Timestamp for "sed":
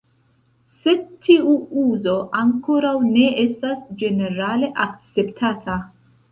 0.77-1.03